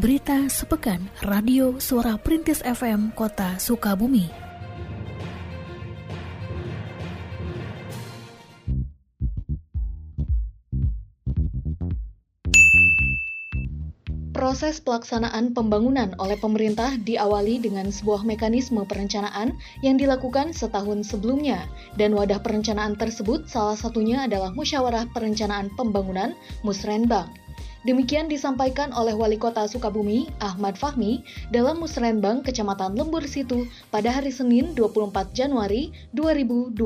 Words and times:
Berita 0.00 0.48
sepekan 0.48 1.12
Radio 1.28 1.76
Suara 1.76 2.16
Perintis 2.16 2.64
FM 2.64 3.12
Kota 3.12 3.60
Sukabumi. 3.60 4.32
Proses 14.32 14.80
pelaksanaan 14.80 15.52
pembangunan 15.52 16.16
oleh 16.16 16.40
pemerintah 16.40 16.96
diawali 16.96 17.60
dengan 17.60 17.92
sebuah 17.92 18.24
mekanisme 18.24 18.80
perencanaan 18.88 19.52
yang 19.84 20.00
dilakukan 20.00 20.56
setahun 20.56 21.12
sebelumnya, 21.12 21.68
dan 22.00 22.16
wadah 22.16 22.40
perencanaan 22.40 22.96
tersebut 22.96 23.44
salah 23.52 23.76
satunya 23.76 24.24
adalah 24.24 24.48
Musyawarah 24.56 25.12
Perencanaan 25.12 25.68
Pembangunan 25.76 26.32
Musrenbang. 26.64 27.28
Demikian 27.80 28.28
disampaikan 28.28 28.92
oleh 28.92 29.16
Wali 29.16 29.40
Kota 29.40 29.64
Sukabumi, 29.64 30.28
Ahmad 30.36 30.76
Fahmi, 30.76 31.24
dalam 31.48 31.80
Musrenbang, 31.80 32.44
Kecamatan 32.44 32.92
Lembur 32.92 33.24
Situ 33.24 33.64
pada 33.88 34.12
hari 34.12 34.28
Senin 34.28 34.76
24 34.76 35.32
Januari 35.32 35.88
2022. 36.12 36.76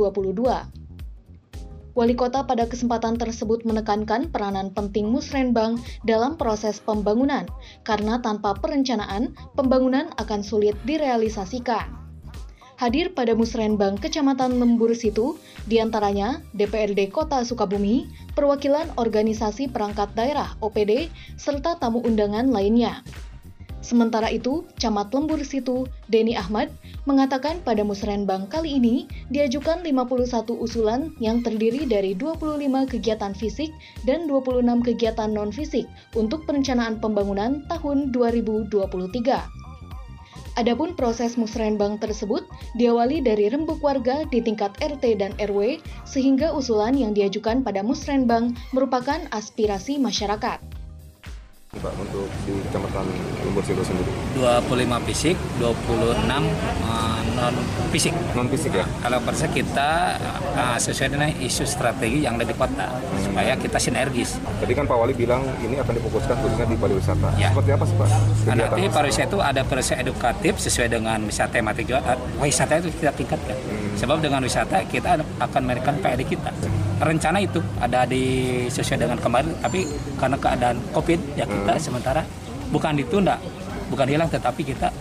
Wali 1.94 2.14
Kota 2.14 2.46
pada 2.46 2.70
kesempatan 2.70 3.18
tersebut 3.18 3.66
menekankan 3.66 4.30
peranan 4.30 4.70
penting 4.70 5.10
Musrenbang 5.10 5.82
dalam 6.06 6.38
proses 6.38 6.78
pembangunan, 6.78 7.50
karena 7.82 8.22
tanpa 8.22 8.54
perencanaan, 8.54 9.34
pembangunan 9.58 10.14
akan 10.18 10.46
sulit 10.46 10.78
direalisasikan 10.86 12.03
hadir 12.76 13.14
pada 13.14 13.32
Musrenbang 13.32 13.98
Kecamatan 13.98 14.58
Lembur 14.58 14.90
Situ, 14.92 15.38
di 15.70 15.78
antaranya 15.78 16.42
DPRD 16.54 17.10
Kota 17.10 17.42
Sukabumi, 17.46 18.10
perwakilan 18.34 18.94
organisasi 18.98 19.70
perangkat 19.70 20.10
daerah 20.18 20.58
OPD, 20.58 21.08
serta 21.38 21.78
tamu 21.78 22.02
undangan 22.02 22.50
lainnya. 22.50 23.06
Sementara 23.84 24.32
itu, 24.32 24.64
Camat 24.80 25.12
Lembur 25.12 25.44
Situ, 25.44 25.84
Denny 26.08 26.32
Ahmad, 26.32 26.72
mengatakan 27.04 27.60
pada 27.60 27.84
Musrenbang 27.84 28.48
kali 28.48 28.80
ini 28.80 29.04
diajukan 29.28 29.84
51 29.84 30.56
usulan 30.56 31.12
yang 31.20 31.44
terdiri 31.44 31.84
dari 31.84 32.16
25 32.16 32.64
kegiatan 32.88 33.36
fisik 33.36 33.68
dan 34.08 34.24
26 34.24 34.64
kegiatan 34.88 35.28
non-fisik 35.28 35.84
untuk 36.16 36.48
perencanaan 36.48 36.96
pembangunan 36.96 37.60
tahun 37.68 38.08
2023. 38.08 39.63
Adapun 40.54 40.94
proses 40.94 41.34
musrenbang 41.34 41.98
tersebut 41.98 42.46
diawali 42.78 43.18
dari 43.26 43.50
rembuk 43.50 43.82
warga 43.82 44.22
di 44.30 44.38
tingkat 44.38 44.70
RT 44.78 45.18
dan 45.18 45.34
RW, 45.42 45.82
sehingga 46.06 46.54
usulan 46.54 46.94
yang 46.94 47.10
diajukan 47.10 47.66
pada 47.66 47.82
musrenbang 47.82 48.54
merupakan 48.70 49.18
aspirasi 49.34 49.98
masyarakat. 49.98 50.62
Pak 51.74 51.90
untuk 51.98 52.30
di 52.46 52.54
Kecamatan 52.70 53.02
Lumbur 53.42 53.66
Sido 53.66 53.82
sendiri? 53.82 54.06
25 54.38 55.08
fisik, 55.10 55.34
26 55.58 55.66
uh, 56.22 57.13
non 57.50 57.64
fisik. 57.92 58.14
Non 58.32 58.46
fisik 58.48 58.72
ya? 58.72 58.86
Kalau 59.04 59.18
persen 59.20 59.50
kita 59.52 60.16
uh, 60.56 60.78
sesuai 60.80 61.08
dengan 61.12 61.28
isu 61.36 61.64
strategi 61.68 62.24
yang 62.24 62.40
ada 62.40 62.46
di 62.48 62.56
kota 62.56 62.88
hmm. 62.88 63.20
supaya 63.20 63.52
kita 63.58 63.76
sinergis. 63.76 64.40
Tadi 64.40 64.72
kan 64.72 64.88
Pak 64.88 64.96
Wali 64.96 65.12
bilang 65.12 65.44
ini 65.60 65.76
akan 65.76 65.92
difokuskan 65.98 66.34
khususnya 66.40 66.66
di 66.70 66.76
pariwisata. 66.78 67.28
Ya. 67.36 67.52
Seperti 67.52 67.70
apa 67.74 67.84
sih 67.84 67.96
Pak? 68.00 68.08
Nah, 68.48 68.54
nanti 68.56 68.80
pariwisata 68.88 69.28
itu 69.28 69.38
ada 69.44 69.60
pariwisata 69.66 70.00
edukatif 70.00 70.52
sesuai 70.56 70.88
dengan 70.88 71.18
wisata 71.26 71.52
tematik 71.52 71.84
juga. 71.84 72.00
Uh, 72.14 72.18
wisata 72.40 72.80
itu 72.80 72.88
kita 72.96 73.12
tingkatkan. 73.12 73.56
Hmm. 73.58 73.98
Sebab 73.98 74.16
dengan 74.24 74.40
wisata 74.40 74.80
kita 74.88 75.20
akan 75.42 75.60
memberikan 75.66 75.98
PAD 76.00 76.22
kita. 76.24 76.50
Rencana 76.94 77.42
itu 77.42 77.58
ada 77.82 78.06
di 78.06 78.22
sesuai 78.70 79.02
dengan 79.02 79.18
kemarin, 79.18 79.50
tapi 79.58 79.82
karena 80.14 80.38
keadaan 80.38 80.78
COVID 80.94 81.20
ya 81.34 81.42
kita 81.44 81.64
kita 81.64 81.80
sementara 81.80 82.22
bukan 82.68 82.92
ditunda, 82.92 83.40
bukan 83.88 84.04
hilang, 84.04 84.28
tetapi 84.28 84.62
kita 84.68 84.92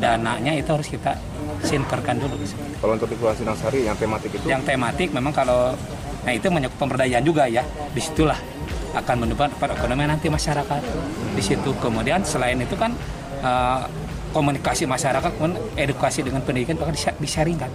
dananya 0.00 0.56
itu 0.56 0.72
harus 0.72 0.88
kita 0.88 1.12
sinkerkan 1.64 2.20
dulu. 2.20 2.36
Kalau 2.78 2.92
untuk 2.94 3.08
di 3.08 3.16
Pulau 3.16 3.34
Sari 3.34 3.88
yang 3.88 3.96
tematik 3.96 4.30
itu? 4.36 4.46
Yang 4.46 4.62
tematik 4.68 5.08
memang 5.10 5.32
kalau 5.32 5.72
nah 6.24 6.32
itu 6.32 6.48
menyangkut 6.48 6.78
pemberdayaan 6.78 7.24
juga 7.24 7.48
ya. 7.48 7.64
Di 7.92 8.00
situlah 8.00 8.38
akan 8.94 9.26
mendukung 9.26 9.50
perekonomian 9.58 10.14
nanti 10.14 10.30
masyarakat 10.30 10.80
di 11.34 11.42
situ. 11.42 11.74
Kemudian 11.82 12.22
selain 12.22 12.60
itu 12.62 12.78
kan 12.78 12.94
uh, 13.42 13.88
komunikasi 14.30 14.86
masyarakat, 14.86 15.32
edukasi 15.78 16.22
dengan 16.22 16.42
pendidikan 16.42 16.78
bahkan 16.78 16.94
disaringkan. 17.18 17.70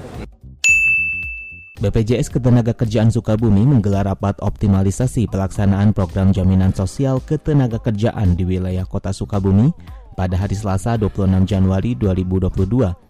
BPJS 1.79 2.27
Ketenagakerjaan 2.35 3.07
Sukabumi 3.07 3.63
menggelar 3.63 4.03
rapat 4.03 4.35
optimalisasi 4.43 5.31
pelaksanaan 5.31 5.95
program 5.95 6.35
jaminan 6.35 6.75
sosial 6.75 7.23
ketenagakerjaan 7.23 8.35
di 8.35 8.43
wilayah 8.43 8.83
Kota 8.83 9.15
Sukabumi 9.15 9.71
pada 10.19 10.35
hari 10.35 10.59
Selasa 10.59 10.99
26 10.99 11.47
Januari 11.47 11.95
2022 11.95 13.08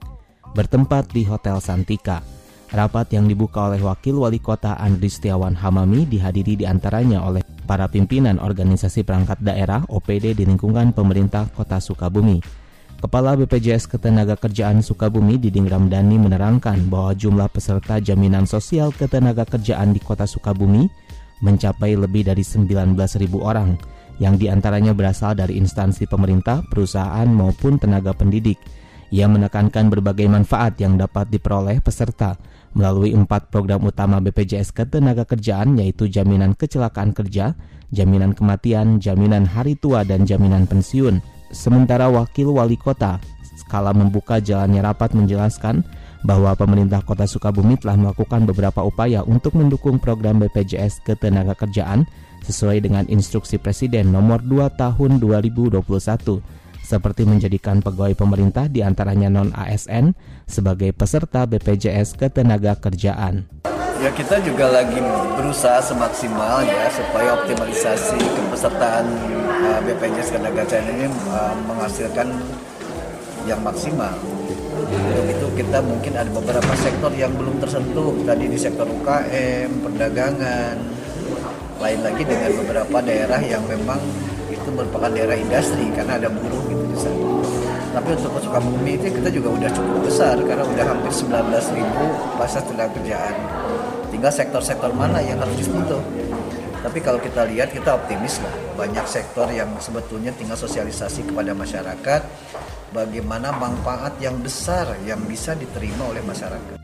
bertempat 0.54 1.12
di 1.14 1.26
Hotel 1.26 1.58
Santika. 1.62 2.22
Rapat 2.70 3.18
yang 3.18 3.26
dibuka 3.26 3.66
oleh 3.66 3.82
Wakil 3.82 4.22
Wali 4.22 4.38
Kota 4.38 4.78
Andri 4.78 5.10
Setiawan 5.10 5.58
Hamami 5.58 6.06
dihadiri 6.06 6.54
di 6.54 6.66
antaranya 6.70 7.26
oleh 7.26 7.42
para 7.66 7.90
pimpinan 7.90 8.38
organisasi 8.38 9.02
perangkat 9.02 9.42
daerah 9.42 9.82
OPD 9.90 10.38
di 10.38 10.46
lingkungan 10.46 10.94
pemerintah 10.94 11.50
Kota 11.50 11.82
Sukabumi. 11.82 12.42
Kepala 13.00 13.34
BPJS 13.40 13.88
Ketenagakerjaan 13.88 14.84
Sukabumi 14.84 15.40
Diding 15.40 15.72
Ramdhani 15.72 16.20
menerangkan 16.20 16.92
bahwa 16.92 17.16
jumlah 17.16 17.48
peserta 17.48 17.98
jaminan 18.04 18.44
sosial 18.44 18.92
ketenagakerjaan 18.92 19.96
di 19.96 20.04
kota 20.04 20.28
Sukabumi 20.28 20.84
mencapai 21.40 21.96
lebih 21.96 22.28
dari 22.28 22.44
19.000 22.44 23.00
orang, 23.40 23.80
yang 24.20 24.36
di 24.36 24.52
antaranya 24.52 24.92
berasal 24.92 25.32
dari 25.32 25.56
instansi 25.56 26.12
pemerintah, 26.12 26.60
perusahaan 26.68 27.28
maupun 27.32 27.80
tenaga 27.80 28.12
pendidik. 28.12 28.60
Ia 29.10 29.26
menekankan 29.26 29.90
berbagai 29.90 30.30
manfaat 30.30 30.78
yang 30.78 30.94
dapat 30.94 31.34
diperoleh 31.34 31.82
peserta 31.82 32.38
melalui 32.78 33.18
empat 33.18 33.50
program 33.50 33.82
utama 33.82 34.22
BPJS 34.22 34.70
Ketenagakerjaan 34.70 35.82
yaitu 35.82 36.06
jaminan 36.06 36.54
kecelakaan 36.54 37.18
kerja, 37.18 37.58
jaminan 37.90 38.38
kematian, 38.38 39.02
jaminan 39.02 39.50
hari 39.50 39.74
tua, 39.74 40.06
dan 40.06 40.30
jaminan 40.30 40.70
pensiun. 40.70 41.18
Sementara 41.50 42.06
Wakil 42.14 42.54
Wali 42.54 42.78
Kota 42.78 43.18
skala 43.66 43.90
membuka 43.98 44.38
jalannya 44.38 44.86
rapat 44.86 45.18
menjelaskan 45.18 45.82
bahwa 46.22 46.54
pemerintah 46.54 47.02
Kota 47.02 47.26
Sukabumi 47.26 47.82
telah 47.82 47.98
melakukan 47.98 48.46
beberapa 48.46 48.86
upaya 48.86 49.26
untuk 49.26 49.58
mendukung 49.58 49.98
program 49.98 50.38
BPJS 50.46 51.02
Ketenagakerjaan 51.02 52.06
sesuai 52.46 52.86
dengan 52.86 53.10
instruksi 53.10 53.58
Presiden 53.58 54.14
nomor 54.14 54.46
2 54.46 54.70
tahun 54.78 55.18
2021 55.18 55.82
seperti 56.90 57.22
menjadikan 57.30 57.86
pegawai 57.86 58.18
pemerintah 58.18 58.66
di 58.66 58.82
antaranya 58.82 59.30
non-ASN 59.30 60.18
sebagai 60.50 60.90
peserta 60.90 61.46
BPJS 61.46 62.18
Ketenagakerjaan. 62.18 63.46
Ya 64.00 64.10
kita 64.16 64.42
juga 64.42 64.74
lagi 64.74 64.98
berusaha 65.38 65.78
semaksimal 65.86 66.66
ya 66.66 66.90
supaya 66.90 67.38
optimalisasi 67.38 68.18
kepesertaan 68.18 69.06
uh, 69.70 69.80
BPJS 69.86 70.34
Ketenagakerjaan 70.34 70.86
ini 70.98 71.06
uh, 71.30 71.54
menghasilkan 71.70 72.34
yang 73.46 73.62
maksimal. 73.62 74.18
Untuk 74.90 75.26
itu 75.30 75.48
kita 75.62 75.86
mungkin 75.86 76.18
ada 76.18 76.32
beberapa 76.34 76.74
sektor 76.80 77.14
yang 77.14 77.30
belum 77.38 77.62
tersentuh 77.62 78.18
tadi 78.26 78.50
di 78.50 78.58
sektor 78.58 78.88
UKM, 78.90 79.86
perdagangan, 79.86 80.76
lain 81.80 82.00
lagi 82.02 82.24
dengan 82.26 82.52
beberapa 82.64 82.98
daerah 83.04 83.42
yang 83.44 83.64
memang 83.68 84.00
itu 84.70 84.78
merupakan 84.78 85.10
daerah 85.10 85.34
industri 85.34 85.90
karena 85.98 86.22
ada 86.22 86.30
buruh 86.30 86.62
gitu 86.70 86.84
di 86.94 86.98
sana. 87.02 87.26
Tapi 87.90 88.10
untuk 88.14 88.38
Sukabumi 88.38 89.02
itu 89.02 89.10
kita 89.10 89.30
juga 89.34 89.50
udah 89.58 89.70
cukup 89.74 89.98
besar 90.06 90.38
karena 90.46 90.62
udah 90.62 90.86
hampir 90.86 91.10
19 91.10 91.74
ribu 91.74 92.06
pasar 92.38 92.62
tenaga 92.70 92.94
kerjaan. 93.02 93.34
Tinggal 94.14 94.30
sektor-sektor 94.30 94.94
mana 94.94 95.26
yang 95.26 95.42
harus 95.42 95.58
disentuh. 95.58 95.98
Tapi 96.86 97.02
kalau 97.02 97.18
kita 97.18 97.50
lihat 97.50 97.74
kita 97.74 97.98
optimis 97.98 98.38
lah. 98.46 98.54
Banyak 98.78 99.10
sektor 99.10 99.50
yang 99.50 99.74
sebetulnya 99.82 100.30
tinggal 100.38 100.56
sosialisasi 100.56 101.34
kepada 101.34 101.58
masyarakat 101.58 102.22
bagaimana 102.94 103.50
manfaat 103.58 104.22
yang 104.22 104.38
besar 104.38 104.94
yang 105.10 105.20
bisa 105.26 105.58
diterima 105.58 106.14
oleh 106.14 106.22
masyarakat. 106.22 106.78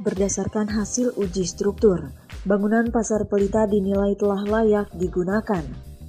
Berdasarkan 0.00 0.72
hasil 0.72 1.12
uji 1.14 1.44
struktur, 1.44 2.08
bangunan 2.46 2.86
Pasar 2.94 3.26
Pelita 3.26 3.66
dinilai 3.66 4.14
telah 4.14 4.44
layak 4.46 4.92
digunakan. 4.94 5.64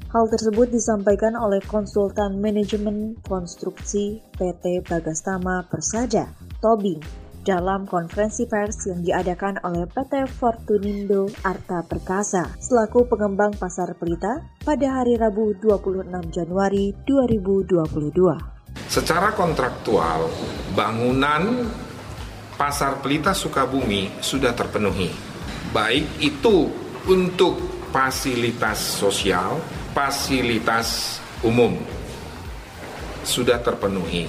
Hal 0.10 0.26
tersebut 0.26 0.74
disampaikan 0.74 1.38
oleh 1.38 1.62
konsultan 1.70 2.42
manajemen 2.42 3.14
konstruksi 3.30 4.22
PT 4.38 4.81
Bagastama 4.90 5.62
Persada, 5.70 6.34
Tobing, 6.58 6.98
dalam 7.46 7.88
konferensi 7.88 8.50
pers 8.50 8.90
yang 8.90 9.06
diadakan 9.06 9.62
oleh 9.64 9.86
PT 9.86 10.28
Fortunindo 10.28 11.30
Arta 11.46 11.86
Perkasa 11.86 12.58
selaku 12.60 13.08
pengembang 13.08 13.56
pasar 13.56 13.96
Pelita 13.96 14.44
pada 14.66 15.02
hari 15.02 15.16
Rabu 15.16 15.56
26 15.58 16.10
Januari 16.34 16.94
2022. 17.06 18.60
Secara 18.90 19.34
kontraktual, 19.34 20.30
bangunan 20.74 21.70
Pasar 22.58 23.00
Pelita 23.00 23.32
Sukabumi 23.32 24.20
sudah 24.20 24.52
terpenuhi. 24.52 25.29
Baik 25.69 26.06
itu 26.18 26.74
untuk 27.06 27.62
fasilitas 27.94 28.77
sosial, 28.77 29.62
fasilitas 29.94 31.21
umum 31.45 31.77
sudah 33.21 33.62
terpenuhi. 33.62 34.25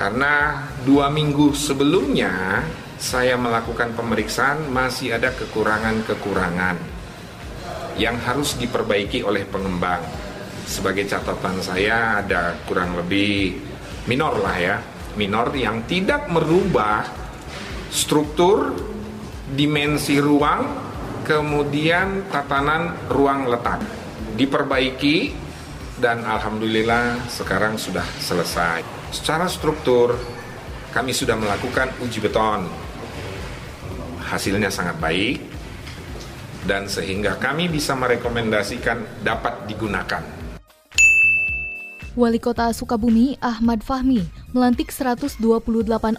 Karena 0.00 0.64
dua 0.80 1.12
minggu 1.12 1.52
sebelumnya 1.52 2.64
saya 2.96 3.36
melakukan 3.36 3.92
pemeriksaan 3.92 4.72
masih 4.72 5.16
ada 5.20 5.32
kekurangan-kekurangan 5.36 6.76
yang 8.00 8.16
harus 8.24 8.56
diperbaiki 8.56 9.20
oleh 9.20 9.44
pengembang. 9.44 10.00
Sebagai 10.64 11.04
catatan 11.04 11.60
saya 11.60 12.24
ada 12.24 12.56
kurang 12.64 12.96
lebih 12.96 13.60
minor 14.08 14.40
lah 14.40 14.56
ya, 14.56 14.76
minor 15.20 15.52
yang 15.52 15.84
tidak 15.84 16.32
merubah 16.32 17.04
struktur, 17.92 18.72
dimensi 19.54 20.18
ruang, 20.22 20.62
kemudian 21.26 22.30
tatanan 22.30 22.94
ruang 23.10 23.50
letak. 23.50 23.82
Diperbaiki 24.38 25.34
dan 26.00 26.24
alhamdulillah 26.24 27.28
sekarang 27.28 27.76
sudah 27.76 28.04
selesai. 28.18 28.82
Secara 29.12 29.50
struktur 29.50 30.16
kami 30.94 31.12
sudah 31.12 31.36
melakukan 31.36 31.92
uji 32.02 32.18
beton. 32.22 32.66
Hasilnya 34.30 34.70
sangat 34.70 34.96
baik 35.02 35.42
dan 36.64 36.86
sehingga 36.86 37.34
kami 37.36 37.66
bisa 37.66 37.98
merekomendasikan 37.98 39.24
dapat 39.26 39.66
digunakan. 39.66 40.22
Wali 42.18 42.42
Kota 42.42 42.74
Sukabumi 42.74 43.38
Ahmad 43.38 43.86
Fahmi 43.86 44.39
melantik 44.52 44.90
128 44.90 45.40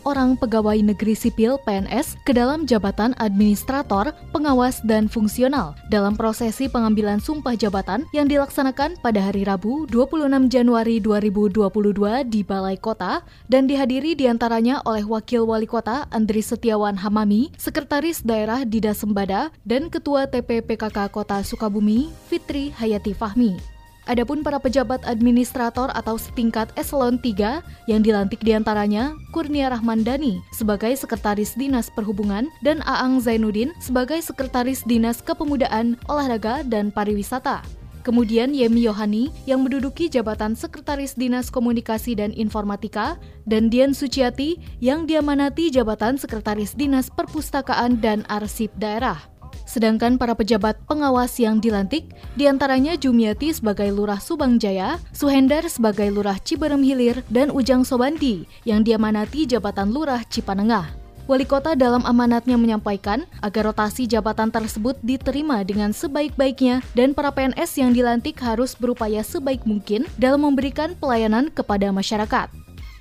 orang 0.08 0.36
pegawai 0.40 0.78
negeri 0.80 1.16
sipil 1.16 1.60
PNS 1.64 2.20
ke 2.24 2.32
dalam 2.32 2.64
jabatan 2.64 3.12
administrator, 3.20 4.16
pengawas, 4.32 4.80
dan 4.84 5.12
fungsional 5.12 5.76
dalam 5.92 6.16
prosesi 6.16 6.72
pengambilan 6.72 7.20
sumpah 7.20 7.56
jabatan 7.56 8.08
yang 8.16 8.28
dilaksanakan 8.28 8.96
pada 9.00 9.20
hari 9.20 9.44
Rabu 9.44 9.88
26 9.90 10.48
Januari 10.48 11.04
2022 11.04 12.28
di 12.28 12.42
Balai 12.42 12.78
Kota 12.80 13.24
dan 13.52 13.68
dihadiri 13.68 14.16
di 14.16 14.28
antaranya 14.28 14.80
oleh 14.88 15.04
Wakil 15.04 15.44
Wali 15.44 15.68
Kota 15.68 16.08
Andri 16.10 16.40
Setiawan 16.40 16.96
Hamami, 17.00 17.52
Sekretaris 17.60 18.24
Daerah 18.24 18.64
Dida 18.64 18.96
Sembada, 18.96 19.52
dan 19.68 19.92
Ketua 19.92 20.28
TPPKK 20.30 21.12
Kota 21.12 21.44
Sukabumi 21.44 22.12
Fitri 22.30 22.72
Hayati 22.76 23.12
Fahmi. 23.12 23.81
Adapun 24.12 24.44
para 24.44 24.60
pejabat 24.60 25.00
administrator 25.08 25.88
atau 25.96 26.20
setingkat 26.20 26.68
eselon 26.76 27.16
3 27.16 27.64
yang 27.88 28.04
dilantik 28.04 28.44
di 28.44 28.52
antaranya 28.52 29.16
Kurnia 29.32 29.72
Rahmandani 29.72 30.44
sebagai 30.52 30.92
Sekretaris 31.00 31.56
Dinas 31.56 31.88
Perhubungan 31.88 32.52
dan 32.60 32.84
Aang 32.84 33.24
Zainuddin 33.24 33.72
sebagai 33.80 34.20
Sekretaris 34.20 34.84
Dinas 34.84 35.24
Kepemudaan, 35.24 35.96
Olahraga, 36.12 36.60
dan 36.68 36.92
Pariwisata. 36.92 37.64
Kemudian 38.04 38.52
Yemi 38.52 38.84
Yohani 38.84 39.32
yang 39.48 39.64
menduduki 39.64 40.12
jabatan 40.12 40.60
Sekretaris 40.60 41.16
Dinas 41.16 41.48
Komunikasi 41.48 42.20
dan 42.20 42.36
Informatika 42.36 43.16
dan 43.48 43.72
Dian 43.72 43.96
Suciati 43.96 44.60
yang 44.84 45.08
diamanati 45.08 45.72
jabatan 45.72 46.20
Sekretaris 46.20 46.76
Dinas 46.76 47.08
Perpustakaan 47.08 48.04
dan 48.04 48.28
Arsip 48.28 48.76
Daerah. 48.76 49.31
Sedangkan 49.72 50.20
para 50.20 50.36
pejabat 50.36 50.76
pengawas 50.84 51.40
yang 51.40 51.64
dilantik, 51.64 52.12
di 52.36 52.44
antaranya 52.44 53.00
Jumiati 53.00 53.56
sebagai 53.56 53.88
Lurah 53.88 54.20
Subang 54.20 54.60
Jaya, 54.60 55.00
Suhendar 55.16 55.64
sebagai 55.72 56.12
Lurah 56.12 56.36
Ciberem 56.44 56.84
Hilir, 56.84 57.24
dan 57.32 57.48
Ujang 57.48 57.88
Sobandi 57.88 58.44
yang 58.68 58.84
diamanati 58.84 59.48
jabatan 59.48 59.96
Lurah 59.96 60.28
Cipanengah. 60.28 60.92
Wali 61.24 61.48
kota 61.48 61.80
dalam 61.80 62.04
amanatnya 62.04 62.60
menyampaikan 62.60 63.24
agar 63.40 63.72
rotasi 63.72 64.12
jabatan 64.12 64.52
tersebut 64.52 65.00
diterima 65.08 65.64
dengan 65.64 65.96
sebaik-baiknya 65.96 66.84
dan 66.92 67.16
para 67.16 67.32
PNS 67.32 67.80
yang 67.80 67.96
dilantik 67.96 68.36
harus 68.44 68.76
berupaya 68.76 69.24
sebaik 69.24 69.64
mungkin 69.64 70.04
dalam 70.20 70.44
memberikan 70.44 71.00
pelayanan 71.00 71.48
kepada 71.48 71.88
masyarakat. 71.96 72.52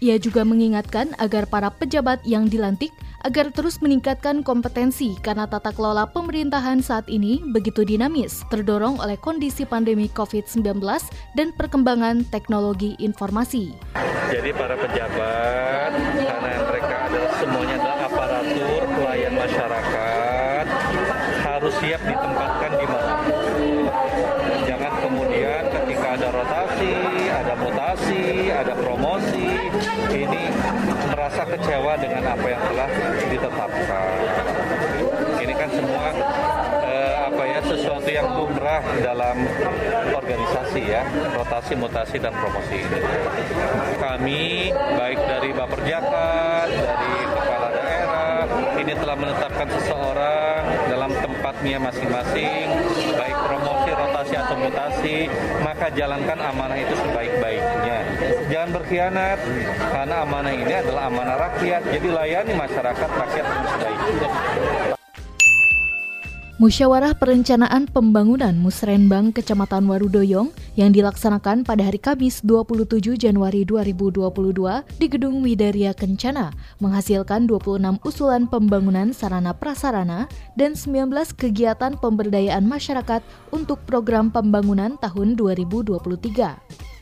Ia 0.00 0.16
juga 0.16 0.46
mengingatkan 0.46 1.12
agar 1.19 1.44
para 1.50 1.69
pejabat 1.69 2.23
yang 2.23 2.46
dilantik 2.46 2.94
agar 3.26 3.52
terus 3.52 3.81
meningkatkan 3.84 4.40
kompetensi 4.40 5.17
karena 5.20 5.44
tata 5.44 5.72
kelola 5.75 6.08
pemerintahan 6.08 6.81
saat 6.81 7.06
ini 7.08 7.40
begitu 7.52 7.84
dinamis, 7.84 8.44
terdorong 8.49 9.00
oleh 9.00 9.20
kondisi 9.20 9.69
pandemi 9.69 10.08
COVID-19 10.12 10.81
dan 11.37 11.52
perkembangan 11.56 12.25
teknologi 12.32 12.96
informasi. 13.00 13.76
Jadi 14.31 14.50
para 14.55 14.78
pejabat, 14.78 15.90
sesuatu 37.65 38.09
yang 38.11 38.27
lumrah 38.37 38.83
dalam 39.01 39.37
organisasi 40.12 40.83
ya, 40.89 41.03
rotasi, 41.37 41.73
mutasi 41.77 42.17
dan 42.21 42.33
promosi 42.37 42.83
ini. 42.83 43.01
Kami 44.01 44.73
baik 44.73 45.21
dari 45.25 45.51
Baperjakat, 45.53 46.69
dari 46.71 47.15
kepala 47.29 47.69
daerah, 47.73 48.43
ini 48.81 48.93
telah 48.97 49.17
menetapkan 49.17 49.69
seseorang 49.79 50.62
dalam 50.89 51.11
tempatnya 51.21 51.79
masing-masing, 51.81 52.67
baik 53.17 53.37
promosi, 53.47 53.91
rotasi 53.93 54.35
atau 54.37 54.57
mutasi, 54.57 55.17
maka 55.62 55.87
jalankan 55.93 56.39
amanah 56.39 56.79
itu 56.79 56.95
sebaik-baiknya. 56.97 57.99
Jangan 58.51 58.71
berkhianat, 58.75 59.39
karena 59.91 60.17
amanah 60.23 60.53
ini 60.55 60.75
adalah 60.75 61.03
amanah 61.09 61.37
rakyat, 61.39 61.83
jadi 61.89 62.09
layani 62.11 62.53
masyarakat 62.55 63.11
rakyat 63.11 63.47
sebaik. 63.47 64.01
Musyawarah 66.61 67.17
Perencanaan 67.17 67.89
Pembangunan 67.89 68.53
Musrenbang 68.53 69.33
Kecamatan 69.33 69.89
Warudoyong 69.89 70.53
yang 70.77 70.93
dilaksanakan 70.93 71.65
pada 71.65 71.89
hari 71.89 71.97
Kamis 71.97 72.45
27 72.45 73.17
Januari 73.17 73.65
2022 73.65 74.29
di 75.01 75.07
Gedung 75.09 75.41
Widaria 75.41 75.97
Kencana 75.97 76.53
menghasilkan 76.85 77.49
26 77.49 78.05
usulan 78.05 78.45
pembangunan 78.45 79.09
sarana 79.17 79.57
prasarana 79.57 80.29
dan 80.53 80.77
19 80.77 81.09
kegiatan 81.33 81.97
pemberdayaan 81.97 82.69
masyarakat 82.69 83.25
untuk 83.57 83.81
program 83.88 84.29
pembangunan 84.29 85.00
tahun 85.00 85.40
2023. 85.40 85.97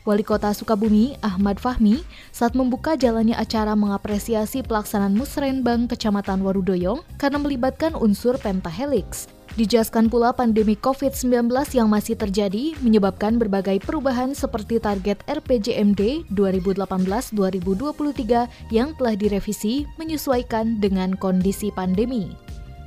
Wali 0.07 0.23
Kota 0.23 0.55
Sukabumi, 0.55 1.19
Ahmad 1.19 1.59
Fahmi, 1.59 1.99
saat 2.31 2.55
membuka 2.55 2.95
jalannya 2.95 3.35
acara 3.35 3.75
mengapresiasi 3.75 4.63
pelaksanaan 4.63 5.19
Musrenbang 5.19 5.91
Kecamatan 5.91 6.47
Warudoyong 6.47 7.03
karena 7.19 7.43
melibatkan 7.43 7.91
unsur 7.99 8.39
pentahelix, 8.39 9.27
Dijelaskan 9.59 10.07
pula 10.07 10.31
pandemi 10.31 10.79
COVID-19 10.79 11.51
yang 11.75 11.91
masih 11.91 12.15
terjadi 12.15 12.79
menyebabkan 12.79 13.35
berbagai 13.35 13.83
perubahan 13.83 14.31
seperti 14.31 14.79
target 14.79 15.19
RPJMD 15.27 16.31
2018-2023 16.31 18.71
yang 18.71 18.95
telah 18.95 19.19
direvisi 19.19 19.83
menyesuaikan 19.99 20.79
dengan 20.79 21.11
kondisi 21.11 21.75
pandemi. 21.75 22.31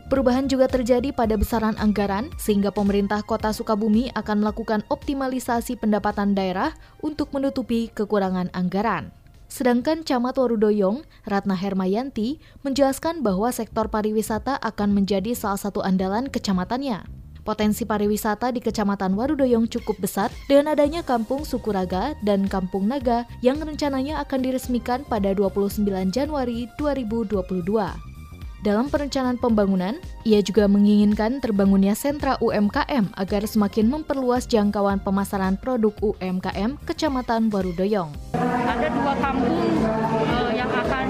Perubahan 0.08 0.48
juga 0.48 0.64
terjadi 0.64 1.12
pada 1.12 1.36
besaran 1.36 1.76
anggaran, 1.76 2.32
sehingga 2.40 2.72
pemerintah 2.72 3.20
kota 3.20 3.52
Sukabumi 3.52 4.08
akan 4.16 4.40
melakukan 4.40 4.80
optimalisasi 4.88 5.76
pendapatan 5.76 6.32
daerah 6.32 6.72
untuk 7.04 7.36
menutupi 7.36 7.92
kekurangan 7.92 8.48
anggaran. 8.56 9.12
Sedangkan 9.52 10.00
Camat 10.00 10.40
Warudoyong, 10.40 11.04
Ratna 11.28 11.52
Hermayanti, 11.52 12.40
menjelaskan 12.64 13.20
bahwa 13.20 13.52
sektor 13.52 13.84
pariwisata 13.92 14.56
akan 14.56 14.96
menjadi 14.96 15.36
salah 15.36 15.60
satu 15.60 15.84
andalan 15.84 16.32
kecamatannya. 16.32 17.04
Potensi 17.44 17.84
pariwisata 17.84 18.48
di 18.48 18.64
Kecamatan 18.64 19.12
Warudoyong 19.12 19.68
cukup 19.68 20.00
besar 20.00 20.32
dengan 20.48 20.72
adanya 20.72 21.04
Kampung 21.04 21.44
Sukuraga 21.44 22.16
dan 22.24 22.48
Kampung 22.48 22.88
Naga 22.88 23.28
yang 23.44 23.60
rencananya 23.60 24.24
akan 24.24 24.40
diresmikan 24.40 25.04
pada 25.04 25.36
29 25.36 25.84
Januari 26.08 26.64
2022. 26.80 27.44
Dalam 28.62 28.88
perencanaan 28.88 29.36
pembangunan, 29.36 30.00
ia 30.24 30.40
juga 30.40 30.64
menginginkan 30.64 31.44
terbangunnya 31.44 31.92
sentra 31.92 32.40
UMKM 32.40 33.10
agar 33.20 33.42
semakin 33.44 33.90
memperluas 33.90 34.48
jangkauan 34.48 35.02
pemasaran 35.02 35.60
produk 35.60 35.92
UMKM 36.00 36.78
Kecamatan 36.86 37.52
Warudoyong. 37.52 38.14
Ada 38.72 38.88
dua 38.88 39.12
kampung 39.20 39.84
uh, 40.32 40.50
yang 40.56 40.70
akan 40.72 41.06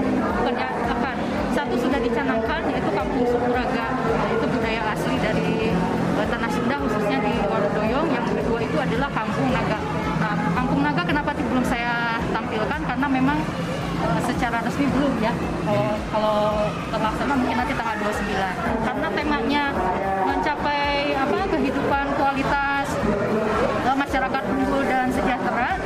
akan 0.93 1.15
satu 1.55 1.75
sudah 1.79 1.99
dicanangkan 2.03 2.61
yaitu 2.67 2.91
Kampung 2.91 3.23
Sukuraga, 3.23 3.87
itu 4.35 4.45
budaya 4.51 4.81
asli 4.91 5.15
dari 5.23 5.71
uh, 6.19 6.27
tanah 6.27 6.51
Sunda 6.51 6.75
khususnya 6.83 7.17
di 7.23 7.33
Warudoyong. 7.47 8.07
Yang 8.11 8.25
kedua 8.43 8.59
itu 8.59 8.77
adalah 8.77 9.09
Kampung 9.15 9.47
Naga. 9.55 9.79
Nah, 10.19 10.35
Kampung 10.51 10.81
Naga 10.83 11.01
kenapa 11.07 11.31
belum 11.31 11.63
saya 11.63 12.19
tampilkan 12.35 12.79
karena 12.83 13.07
memang 13.07 13.39
Eh, 14.03 14.21
secara 14.27 14.59
resmi 14.59 14.85
belum 14.91 15.13
ya. 15.23 15.31
Kalau 15.63 15.95
kalau 16.11 16.39
terlaksana 16.91 17.33
mungkin 17.39 17.55
nanti 17.55 17.73
tanggal 17.73 17.95
29. 18.03 18.55
Karena 18.83 19.07
temanya 19.15 19.63
mencapai 20.27 21.15
apa 21.15 21.39
kehidupan 21.55 22.05
kualitas 22.19 22.87
masyarakat 23.93 24.43
unggul 24.51 24.83
dan 24.83 25.07
sejahtera 25.09 25.79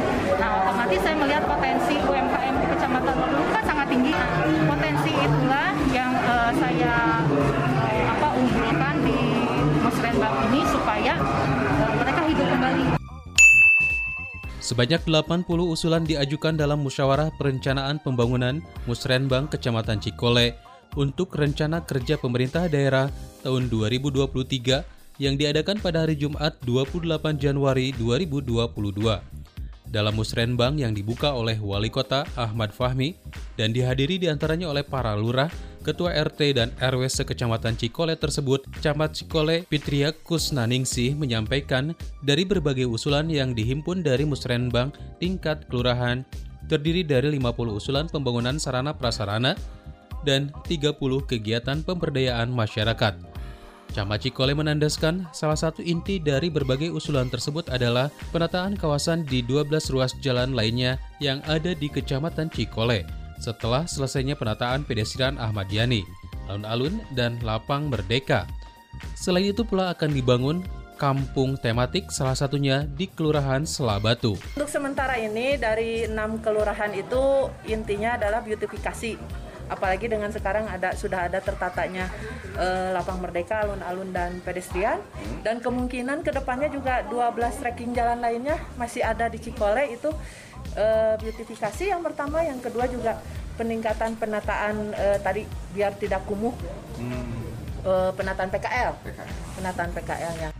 tadi 0.87 1.03
saya 1.03 1.19
melihat 1.19 1.43
potensi 1.43 1.99
UMKM 1.99 2.55
di 2.63 2.67
Kecamatan 2.71 3.15
Merluk 3.19 3.47
kan 3.51 3.63
sangat 3.67 3.91
tinggi. 3.91 4.15
Potensi 4.71 5.11
itulah 5.11 5.75
yang 5.91 6.15
uh, 6.15 6.51
saya 6.55 6.95
eh, 7.91 8.03
apa 8.07 8.27
unggulkan 8.39 8.95
di 9.03 9.19
Musrenbang 9.83 10.35
ini 10.47 10.61
supaya 10.71 11.13
uh, 11.19 11.91
mereka 11.91 12.21
hidup 12.31 12.47
kembali. 12.47 12.83
Sebanyak 14.63 15.01
80 15.03 15.43
usulan 15.67 16.07
diajukan 16.07 16.55
dalam 16.55 16.79
musyawarah 16.79 17.35
perencanaan 17.35 17.99
pembangunan 17.99 18.63
Musrenbang 18.87 19.51
Kecamatan 19.51 19.99
Cikole 19.99 20.55
untuk 20.95 21.35
rencana 21.35 21.83
kerja 21.83 22.15
pemerintah 22.15 22.71
daerah 22.71 23.11
tahun 23.43 23.67
2023 23.67 25.19
yang 25.19 25.35
diadakan 25.35 25.83
pada 25.83 26.07
hari 26.07 26.15
Jumat 26.15 26.55
28 26.63 27.43
Januari 27.43 27.91
2022. 27.91 29.46
Dalam 29.87 30.19
musrenbang 30.19 30.75
yang 30.75 30.91
dibuka 30.91 31.31
oleh 31.31 31.55
Wali 31.63 31.87
Kota 31.87 32.27
Ahmad 32.35 32.75
Fahmi 32.75 33.15
dan 33.55 33.71
dihadiri 33.71 34.19
di 34.19 34.27
antaranya 34.27 34.67
oleh 34.67 34.83
para 34.83 35.15
lurah, 35.15 35.47
Ketua 35.87 36.11
RT 36.11 36.59
dan 36.59 36.75
RW 36.83 37.07
sekecamatan 37.07 37.79
Cikole 37.79 38.19
tersebut, 38.19 38.67
Camat 38.83 39.15
Cikole 39.15 39.63
Pitria 39.71 40.11
Kusnaningsih 40.11 41.15
menyampaikan 41.15 41.95
dari 42.19 42.43
berbagai 42.43 42.83
usulan 42.83 43.31
yang 43.31 43.55
dihimpun 43.55 44.03
dari 44.03 44.27
musrenbang 44.27 44.91
tingkat 45.23 45.63
kelurahan 45.71 46.27
terdiri 46.67 47.07
dari 47.07 47.31
50 47.39 47.71
usulan 47.71 48.11
pembangunan 48.11 48.59
sarana 48.59 48.91
prasarana 48.91 49.55
dan 50.27 50.51
30 50.67 50.99
kegiatan 51.23 51.79
pemberdayaan 51.87 52.51
masyarakat. 52.51 53.36
Camat 53.93 54.23
Cikole 54.23 54.53
menandaskan 54.53 55.27
salah 55.31 55.57
satu 55.57 55.83
inti 55.83 56.19
dari 56.19 56.51
berbagai 56.51 56.91
usulan 56.91 57.31
tersebut 57.31 57.67
adalah 57.71 58.11
penataan 58.35 58.75
kawasan 58.75 59.23
di 59.23 59.43
12 59.45 59.93
ruas 59.93 60.11
jalan 60.19 60.55
lainnya 60.55 60.99
yang 61.23 61.39
ada 61.47 61.71
di 61.71 61.87
Kecamatan 61.87 62.51
Cikole 62.51 63.07
setelah 63.37 63.85
selesainya 63.85 64.33
penataan 64.33 64.83
pedestrian 64.83 65.37
Ahmad 65.37 65.69
Yani, 65.69 66.01
alun-alun, 66.49 67.01
dan 67.13 67.37
lapang 67.45 67.89
merdeka. 67.89 68.49
Selain 69.13 69.53
itu 69.53 69.61
pula 69.61 69.93
akan 69.93 70.09
dibangun 70.09 70.65
kampung 70.97 71.53
tematik 71.61 72.09
salah 72.09 72.33
satunya 72.33 72.89
di 72.89 73.05
Kelurahan 73.05 73.63
Selabatu. 73.63 74.33
Untuk 74.57 74.69
sementara 74.69 75.21
ini 75.21 75.55
dari 75.55 76.09
enam 76.09 76.41
kelurahan 76.41 76.89
itu 76.97 77.53
intinya 77.69 78.17
adalah 78.17 78.41
beautifikasi 78.41 79.45
apalagi 79.67 80.07
dengan 80.07 80.31
sekarang 80.31 80.67
ada 80.67 80.95
sudah 80.95 81.27
ada 81.27 81.39
tertatanya 81.39 82.07
uh, 82.55 82.95
lapang 82.95 83.19
merdeka, 83.19 83.63
alun-alun 83.63 84.09
dan 84.11 84.39
pedestrian. 84.43 84.99
Dan 85.43 85.59
kemungkinan 85.59 86.23
ke 86.23 86.31
depannya 86.31 86.71
juga 86.71 87.03
12 87.07 87.61
trekking 87.61 87.91
jalan 87.95 88.19
lainnya 88.19 88.57
masih 88.75 89.03
ada 89.03 89.27
di 89.27 89.39
Cikole. 89.39 89.91
Itu 89.93 90.11
uh, 90.75 91.13
beautifikasi 91.19 91.83
yang 91.91 92.01
pertama, 92.01 92.43
yang 92.43 92.59
kedua 92.59 92.87
juga 92.87 93.19
peningkatan 93.55 94.15
penataan 94.15 94.93
uh, 94.93 95.17
tadi 95.19 95.43
biar 95.73 95.97
tidak 95.97 96.23
kumuh 96.29 96.53
uh, 97.85 98.11
penataan 98.13 98.49
PKL, 98.53 98.91
penataan 99.57 99.91
PKL 99.95 100.35
yang 100.41 100.53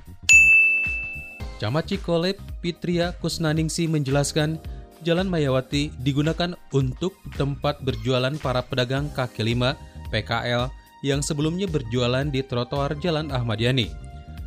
Camat 1.58 1.90
Cikole 1.90 2.38
Pitria 2.62 3.18
Kusnaningsi 3.18 3.90
menjelaskan 3.90 4.62
Jalan 5.08 5.32
Mayawati 5.32 5.96
digunakan 6.04 6.52
untuk 6.76 7.16
tempat 7.40 7.80
berjualan 7.80 8.36
para 8.44 8.60
pedagang 8.60 9.08
kaki 9.16 9.40
lima 9.40 9.80
PKL 10.12 10.68
yang 11.00 11.24
sebelumnya 11.24 11.64
berjualan 11.64 12.28
di 12.28 12.44
trotoar 12.44 12.92
Jalan 13.00 13.32
Ahmad 13.32 13.64
Yani. 13.64 13.88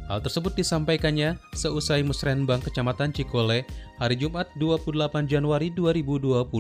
Hal 0.05 0.21
tersebut 0.21 0.53
disampaikannya 0.53 1.41
seusai 1.57 2.05
Musrenbang 2.05 2.61
Kecamatan 2.61 3.09
Cikole 3.09 3.65
hari 3.97 4.21
Jumat 4.21 4.53
28 4.61 5.33
Januari 5.33 5.73
2022. 5.73 6.53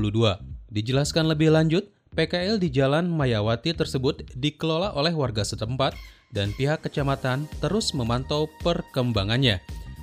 Dijelaskan 0.73 1.29
lebih 1.29 1.53
lanjut, 1.53 1.85
PKL 2.17 2.57
di 2.57 2.73
Jalan 2.73 3.05
Mayawati 3.05 3.77
tersebut 3.77 4.25
dikelola 4.33 4.97
oleh 4.97 5.13
warga 5.13 5.45
setempat 5.45 5.93
dan 6.33 6.57
pihak 6.57 6.81
kecamatan 6.81 7.45
terus 7.61 7.93
memantau 7.93 8.49
perkembangannya. 8.65 9.61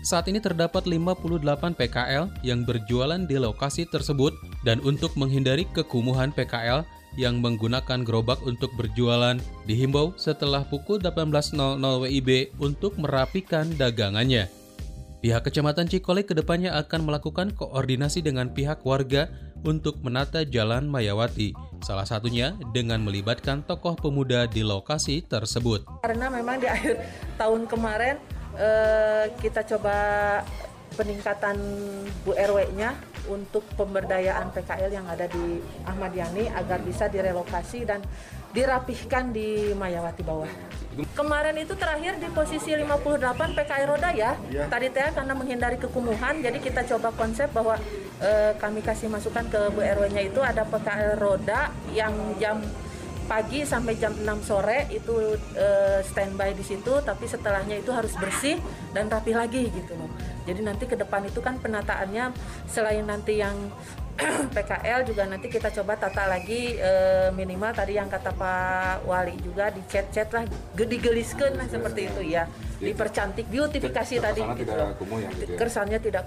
Saat 0.08 0.32
ini 0.32 0.40
terdapat 0.40 0.88
58 0.88 1.76
PKL 1.76 2.32
yang 2.40 2.64
berjualan 2.64 3.20
di 3.28 3.36
lokasi 3.36 3.84
tersebut 3.84 4.32
dan 4.64 4.80
untuk 4.88 5.12
menghindari 5.20 5.68
kekumuhan 5.76 6.32
PKL 6.32 6.88
yang 7.20 7.44
menggunakan 7.44 8.08
gerobak 8.08 8.40
untuk 8.48 8.72
berjualan 8.80 9.36
dihimbau 9.68 10.16
setelah 10.16 10.64
pukul 10.64 11.04
18.00 11.04 11.60
WIB 11.84 12.56
untuk 12.56 12.96
merapikan 12.96 13.68
dagangannya. 13.76 14.48
Pihak 15.20 15.44
Kecamatan 15.44 15.92
Cikole 15.92 16.24
ke 16.24 16.32
depannya 16.32 16.72
akan 16.80 17.04
melakukan 17.04 17.52
koordinasi 17.52 18.24
dengan 18.24 18.48
pihak 18.48 18.88
warga 18.88 19.28
untuk 19.68 20.00
menata 20.08 20.48
Jalan 20.48 20.88
Mayawati, 20.88 21.52
salah 21.84 22.08
satunya 22.08 22.56
dengan 22.72 23.04
melibatkan 23.04 23.60
tokoh 23.60 24.00
pemuda 24.00 24.48
di 24.48 24.64
lokasi 24.64 25.20
tersebut. 25.28 25.84
Karena 26.00 26.32
memang 26.32 26.64
di 26.64 26.72
akhir 26.72 26.96
tahun 27.36 27.68
kemarin 27.68 28.37
Eh, 28.58 29.26
kita 29.38 29.62
coba 29.62 29.96
peningkatan 30.98 31.62
Bu 32.26 32.34
RW-nya 32.34 32.90
untuk 33.30 33.62
pemberdayaan 33.78 34.50
PKL 34.50 34.90
yang 34.90 35.06
ada 35.06 35.30
di 35.30 35.62
Ahmad 35.86 36.10
Yani 36.10 36.50
agar 36.50 36.82
bisa 36.82 37.06
direlokasi 37.06 37.86
dan 37.86 38.02
dirapihkan 38.50 39.30
di 39.30 39.78
Mayawati 39.78 40.26
bawah. 40.26 40.50
Kemarin 41.14 41.54
itu 41.62 41.78
terakhir 41.78 42.18
di 42.18 42.26
posisi 42.34 42.74
58 42.74 43.54
PKL 43.54 43.86
roda 43.86 44.10
ya. 44.18 44.34
ya. 44.50 44.66
Tadi 44.66 44.90
teh 44.90 45.14
karena 45.14 45.38
menghindari 45.38 45.78
kekumuhan 45.78 46.42
jadi 46.42 46.58
kita 46.58 46.82
coba 46.90 47.14
konsep 47.14 47.54
bahwa 47.54 47.78
e, 48.18 48.58
kami 48.58 48.82
kasih 48.82 49.06
masukan 49.06 49.46
ke 49.46 49.70
Bu 49.78 49.86
RW-nya 49.86 50.26
itu 50.26 50.42
ada 50.42 50.66
PKL 50.66 51.22
roda 51.22 51.70
yang 51.94 52.16
jam 52.42 52.66
pagi 53.28 53.68
sampai 53.68 54.00
jam 54.00 54.16
6 54.16 54.24
sore 54.48 54.88
itu 54.90 55.36
uh, 55.36 56.00
standby 56.02 56.56
di 56.56 56.64
situ 56.64 57.04
tapi 57.04 57.28
setelahnya 57.28 57.78
itu 57.78 57.92
harus 57.92 58.16
bersih 58.16 58.56
dan 58.96 59.12
rapi 59.12 59.36
lagi 59.36 59.68
gitu 59.68 59.94
loh. 60.00 60.10
Jadi 60.48 60.64
nanti 60.64 60.88
ke 60.88 60.96
depan 60.96 61.28
itu 61.28 61.44
kan 61.44 61.60
penataannya 61.60 62.32
selain 62.72 63.04
nanti 63.04 63.44
yang 63.44 63.54
PKL 64.56 65.06
juga 65.06 65.30
nanti 65.30 65.46
kita 65.52 65.70
coba 65.70 66.00
tata 66.00 66.26
lagi 66.26 66.80
uh, 66.80 67.30
minimal 67.36 67.70
tadi 67.76 68.00
yang 68.00 68.10
kata 68.10 68.34
Pak 68.34 69.06
Wali 69.06 69.36
juga 69.44 69.70
di 69.70 69.84
chat-chat 69.86 70.34
lah 70.34 70.48
gedigeliskan 70.74 71.54
lah 71.60 71.68
seperti 71.70 72.10
itu 72.10 72.22
ya. 72.34 72.50
Dipercantik 72.82 73.46
beautifikasi 73.52 74.16
tadi 74.24 74.42
gitu 74.58 74.72
tidak 74.72 74.98
ya, 75.02 75.30
gitu 75.34 75.54
ya. 75.54 75.58
kesannya 75.58 76.00
tidak 76.00 76.26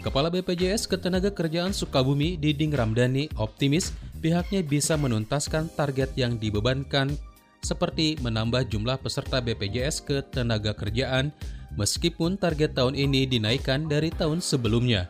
Kepala 0.00 0.32
BPJS 0.32 0.88
Ketenagakerjaan 0.88 1.76
Sukabumi 1.76 2.40
Diding 2.40 2.72
Ramdhani 2.72 3.28
optimis 3.36 3.92
pihaknya 4.20 4.60
bisa 4.60 4.94
menuntaskan 5.00 5.72
target 5.74 6.12
yang 6.14 6.36
dibebankan 6.36 7.16
seperti 7.60 8.16
menambah 8.20 8.68
jumlah 8.68 9.00
peserta 9.00 9.40
BPJS 9.40 10.04
Ketenagakerjaan 10.04 11.32
meskipun 11.76 12.36
target 12.40 12.76
tahun 12.76 12.96
ini 12.96 13.28
dinaikkan 13.28 13.88
dari 13.88 14.08
tahun 14.12 14.40
sebelumnya. 14.40 15.08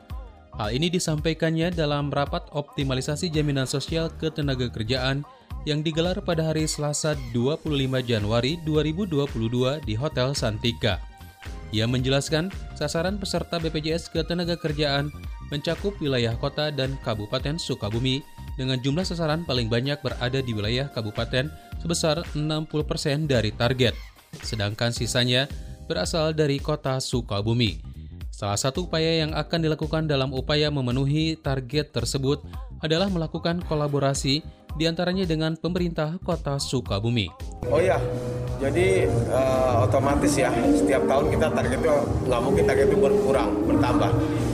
Hal 0.58 0.74
ini 0.74 0.90
disampaikannya 0.90 1.70
dalam 1.70 2.10
rapat 2.10 2.50
optimalisasi 2.50 3.30
jaminan 3.30 3.70
sosial 3.70 4.10
ketenagakerjaan 4.18 5.22
yang 5.68 5.84
digelar 5.84 6.18
pada 6.24 6.50
hari 6.50 6.66
Selasa 6.66 7.14
25 7.32 7.70
Januari 8.02 8.58
2022 8.66 9.86
di 9.86 9.94
Hotel 9.94 10.34
Santika. 10.34 10.98
Ia 11.70 11.86
menjelaskan 11.86 12.50
sasaran 12.74 13.16
peserta 13.22 13.62
BPJS 13.62 14.10
Ketenagakerjaan 14.10 15.14
mencakup 15.54 15.94
wilayah 16.02 16.34
kota 16.34 16.74
dan 16.74 16.98
kabupaten 17.06 17.58
Sukabumi 17.62 18.26
dengan 18.54 18.78
jumlah 18.80 19.06
sasaran 19.06 19.46
paling 19.46 19.70
banyak 19.70 19.98
berada 20.00 20.40
di 20.40 20.52
wilayah 20.54 20.88
kabupaten 20.90 21.50
sebesar 21.82 22.22
60% 22.34 23.26
dari 23.30 23.50
target, 23.54 23.94
sedangkan 24.42 24.94
sisanya 24.94 25.50
berasal 25.90 26.30
dari 26.30 26.62
kota 26.62 27.02
Sukabumi. 27.02 27.82
Salah 28.30 28.56
satu 28.56 28.88
upaya 28.88 29.20
yang 29.20 29.36
akan 29.36 29.60
dilakukan 29.68 30.08
dalam 30.08 30.32
upaya 30.32 30.72
memenuhi 30.72 31.36
target 31.36 31.92
tersebut 31.92 32.40
adalah 32.80 33.12
melakukan 33.12 33.60
kolaborasi 33.68 34.40
di 34.76 34.84
antaranya 34.86 35.24
dengan 35.26 35.56
pemerintah 35.58 36.18
kota 36.22 36.58
Sukabumi. 36.60 37.26
Oh 37.70 37.80
ya, 37.82 37.98
jadi 38.60 39.08
uh, 39.32 39.86
otomatis 39.88 40.36
ya 40.36 40.52
setiap 40.76 41.08
tahun 41.08 41.32
kita 41.32 41.46
target 41.52 41.80
itu 41.80 41.94
nggak 42.28 42.40
mungkin 42.44 42.64
target 42.68 42.86
itu 42.92 42.98
berkurang, 42.98 43.50
bertambah. 43.66 44.10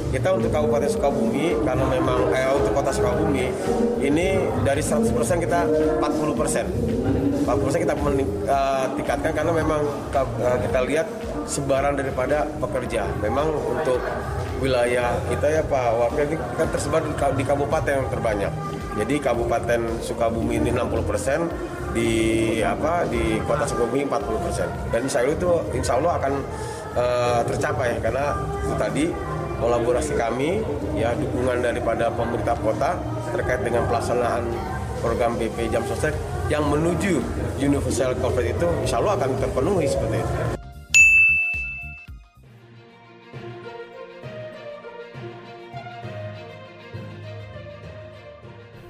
Kita 0.06 0.32
untuk 0.32 0.48
Kabupaten 0.48 0.88
Sukabumi 0.88 1.58
karena 1.66 1.84
memang 1.92 2.30
eh, 2.32 2.48
untuk 2.48 2.72
Kota 2.72 2.94
Sukabumi 2.94 3.50
ini 4.00 4.38
dari 4.62 4.80
100% 4.80 5.12
kita 5.42 5.66
40%. 5.98 7.46
40% 7.46 7.84
kita 7.84 7.94
uh, 7.94 8.86
karena 9.34 9.52
memang 9.52 9.82
uh, 10.14 10.58
kita 10.62 10.78
lihat 10.86 11.06
sebaran 11.46 11.98
daripada 11.98 12.46
pekerja. 12.58 13.06
Memang 13.22 13.50
untuk 13.54 13.98
wilayah 14.58 15.14
kita 15.28 15.60
ya 15.60 15.62
Pak 15.62 15.86
Wakil 15.94 16.32
ini 16.32 16.36
kan 16.56 16.68
tersebar 16.72 17.02
di 17.34 17.44
kabupaten 17.44 17.92
yang 18.02 18.08
terbanyak. 18.08 18.52
Jadi 18.96 19.14
Kabupaten 19.20 19.80
Sukabumi 20.00 20.56
ini 20.56 20.72
60 20.72 21.04
persen, 21.04 21.44
di 21.96 22.10
apa 22.60 23.08
di 23.08 23.40
Kota 23.48 23.64
Sukabumi 23.64 24.04
40 24.04 24.44
persen. 24.44 24.68
Dan 24.92 25.08
insya 25.08 25.24
Allah 25.24 25.34
itu 25.36 25.50
insya 25.72 25.92
Allah 25.96 26.12
akan 26.20 26.32
uh, 26.92 27.40
tercapai 27.48 27.96
karena 28.04 28.36
itu 28.60 28.74
tadi 28.76 29.04
kolaborasi 29.56 30.12
kami 30.20 30.60
ya 30.92 31.16
dukungan 31.16 31.64
daripada 31.64 32.12
pemerintah 32.12 32.56
kota 32.60 33.00
terkait 33.32 33.64
dengan 33.64 33.88
pelaksanaan 33.88 34.44
program 35.00 35.40
BP 35.40 35.72
Jam 35.72 35.84
Sostek 35.88 36.12
yang 36.52 36.68
menuju 36.68 37.20
universal 37.56 38.12
coverage 38.20 38.52
itu 38.52 38.68
insya 38.84 39.00
Allah 39.00 39.16
akan 39.16 39.30
terpenuhi 39.40 39.88
seperti 39.88 40.20
itu. 40.20 40.55